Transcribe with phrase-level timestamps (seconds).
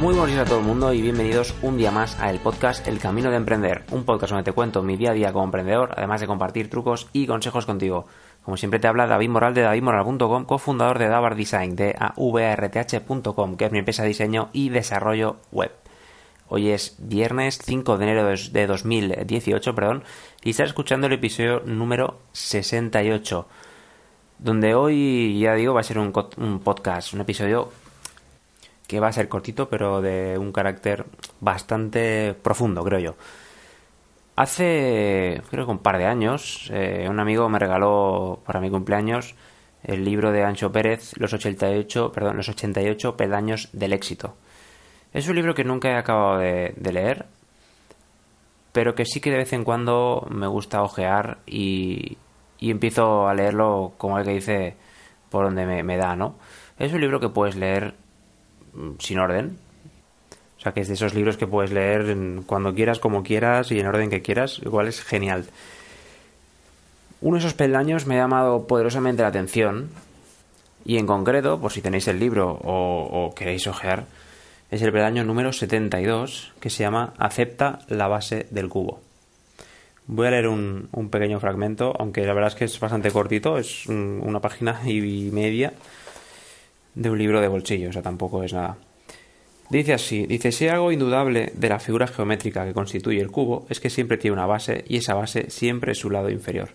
[0.00, 2.88] Muy buenos días a todo el mundo y bienvenidos un día más a el podcast
[2.88, 5.90] El Camino de Emprender, un podcast donde te cuento mi día a día como emprendedor,
[5.94, 8.06] además de compartir trucos y consejos contigo.
[8.42, 13.66] Como siempre te habla David Moral de davidmoral.com, cofundador de Davar Design, de avarth.com, que
[13.66, 15.72] es mi empresa de diseño y desarrollo web.
[16.48, 20.04] Hoy es viernes 5 de enero de 2018, perdón,
[20.42, 23.46] y estás escuchando el episodio número 68,
[24.38, 26.10] donde hoy, ya digo, va a ser un
[26.64, 27.68] podcast, un episodio
[28.90, 31.06] que va a ser cortito, pero de un carácter
[31.38, 33.14] bastante profundo, creo yo.
[34.34, 39.36] Hace, creo que un par de años, eh, un amigo me regaló para mi cumpleaños
[39.84, 44.34] el libro de Ancho Pérez, Los 88, perdón, Los 88 peldaños del éxito.
[45.12, 47.26] Es un libro que nunca he acabado de, leer,
[48.72, 52.18] pero que sí que de vez en cuando me gusta ojear y,
[52.58, 54.76] y empiezo a leerlo como el que dice
[55.30, 56.34] por donde me, da, ¿no?
[56.76, 57.94] Es un libro que puedes leer
[58.98, 59.58] sin orden.
[60.58, 63.80] O sea, que es de esos libros que puedes leer cuando quieras, como quieras y
[63.80, 64.60] en orden que quieras.
[64.62, 65.46] Igual es genial.
[67.22, 69.88] Uno de esos peldaños me ha llamado poderosamente la atención.
[70.84, 74.04] Y en concreto, por si tenéis el libro o, queréis ojear,
[74.70, 79.00] es el peldaño número 72 que se llama Acepta la base del cubo.
[80.06, 83.86] Voy a leer un, pequeño fragmento, aunque la verdad es que es bastante cortito, es
[83.86, 85.72] una página y media
[86.94, 88.76] de un libro de bolsillo, o sea, tampoco es nada.
[89.70, 93.78] Dice así, dice, si algo indudable de la figura geométrica que constituye el cubo es
[93.78, 96.70] que siempre tiene una base y esa base siempre es su lado inferior.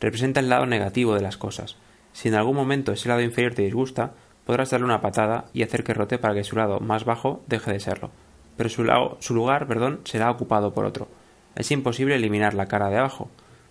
[0.00, 1.76] Representa el lado negativo de las cosas.
[2.12, 5.84] Si en algún momento ese lado inferior te disgusta, podrás darle una patada y hacer
[5.84, 8.10] que rote para que su lado más bajo deje de serlo.
[8.56, 11.06] Pero su, lado, su lugar perdón, será ocupado por otro.
[11.54, 13.30] Es imposible eliminar la cara de abajo.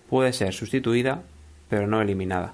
[0.09, 1.23] Puede ser sustituida,
[1.67, 2.53] pero no eliminada.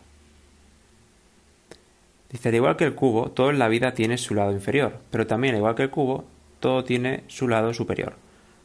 [2.30, 5.28] Dice, al igual que el cubo, todo en la vida tiene su lado inferior, pero
[5.28, 6.26] también, al igual que el cubo,
[6.60, 8.16] todo tiene su lado superior.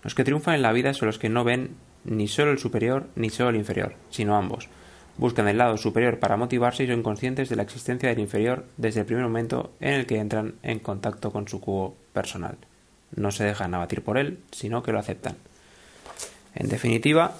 [0.02, 3.06] Los que triunfan en la vida son los que no ven ni solo el superior
[3.14, 4.68] ni solo el inferior, sino ambos.
[5.16, 9.00] Buscan el lado superior para motivarse y son conscientes de la existencia del inferior desde
[9.00, 12.56] el primer momento en el que entran en contacto con su cubo personal.
[13.14, 15.36] No se dejan abatir por él, sino que lo aceptan.
[16.54, 17.34] En definitiva,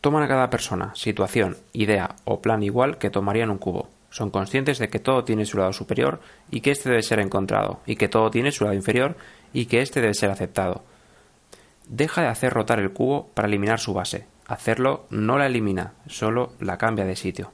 [0.00, 4.78] toman a cada persona, situación, idea o plan igual que tomarían un cubo, son conscientes
[4.78, 8.06] de que todo tiene su lado superior y que éste debe ser encontrado, y que
[8.06, 9.16] todo tiene su lado inferior
[9.52, 10.84] y que éste debe ser aceptado.
[11.88, 14.28] Deja de hacer rotar el cubo para eliminar su base.
[14.46, 17.50] Hacerlo no la elimina, solo la cambia de sitio.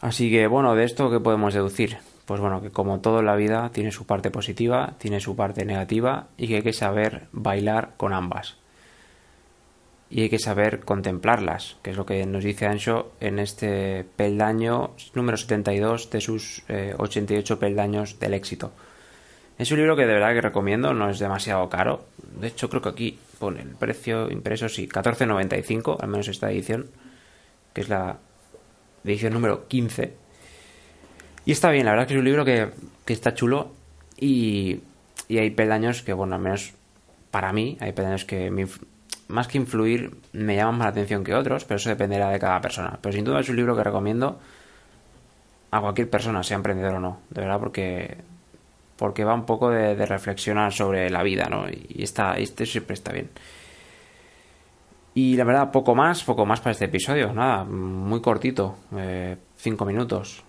[0.00, 1.98] Así que, bueno, de esto, ¿qué podemos deducir?
[2.26, 5.64] Pues bueno, que como todo en la vida tiene su parte positiva, tiene su parte
[5.64, 8.56] negativa y que hay que saber bailar con ambas
[10.10, 14.94] y hay que saber contemplarlas, que es lo que nos dice Ancho en este peldaño
[15.14, 18.72] número 72 de sus 88 eh, peldaños del éxito.
[19.58, 22.06] Es un libro que de verdad que recomiendo, no es demasiado caro.
[22.40, 26.86] De hecho, creo que aquí pone el precio impreso, sí, 14.95, al menos esta edición,
[27.74, 28.18] que es la
[29.04, 30.14] edición número 15.
[31.44, 32.68] Y está bien, la verdad que es un libro que,
[33.04, 33.72] que está chulo
[34.16, 34.80] y,
[35.28, 36.72] y hay peldaños que, bueno, al menos
[37.30, 38.66] para mí, hay peldaños que me,
[39.28, 42.60] más que influir, me llaman más la atención que otros, pero eso dependerá de cada
[42.60, 42.98] persona.
[43.00, 44.38] Pero sin duda es un libro que recomiendo
[45.70, 48.16] a cualquier persona, sea emprendedor o no, de verdad, porque
[48.96, 51.68] porque va un poco de, reflexionar sobre la vida, ¿no?
[51.68, 53.30] Y está, este siempre está bien.
[55.14, 59.84] Y la verdad, poco más, poco más para este episodio, nada, muy cortito, eh, cinco
[59.84, 60.42] minutos.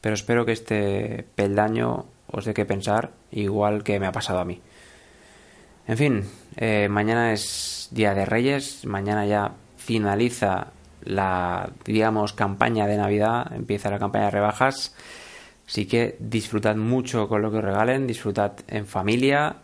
[0.00, 4.44] Pero espero que este peldaño os dé que pensar, igual que me ha pasado a
[4.44, 4.60] mí.
[5.88, 6.24] En fin,
[6.56, 10.66] eh, mañana es Día de Reyes, mañana ya finaliza
[11.02, 14.94] la, digamos, campaña de Navidad, empieza la campaña de rebajas,
[15.66, 19.56] así que disfrutad mucho con lo que os regalen, disfrutad en familia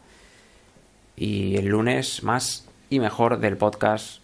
[1.15, 4.21] y el lunes más y mejor del podcast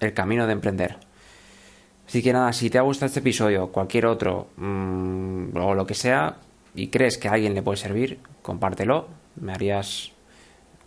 [0.00, 0.96] El Camino de Emprender.
[2.08, 5.94] Así que nada, si te ha gustado este episodio, cualquier otro mm, o lo que
[5.94, 6.38] sea,
[6.74, 10.10] y crees que a alguien le puede servir, compártelo, me harías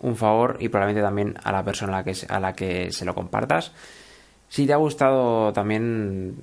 [0.00, 3.04] un favor y probablemente también a la persona a la que, a la que se
[3.04, 3.72] lo compartas.
[4.48, 6.36] Si te ha gustado también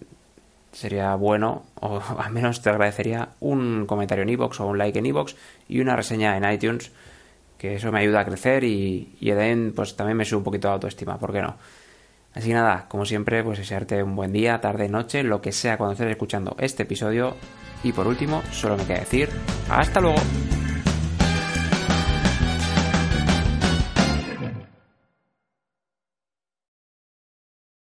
[0.72, 5.06] sería bueno, o al menos te agradecería un comentario en iVoox o un like en
[5.06, 5.36] iVoox
[5.70, 6.92] y una reseña en iTunes,
[7.58, 9.32] que eso me ayuda a crecer y, y
[9.72, 11.56] pues también me sube un poquito de autoestima, ¿por qué no?
[12.34, 15.78] Así que nada, como siempre, pues desearte un buen día, tarde, noche, lo que sea
[15.78, 17.36] cuando estés escuchando este episodio.
[17.84, 19.30] Y por último, solo me queda decir,
[19.70, 20.18] hasta luego.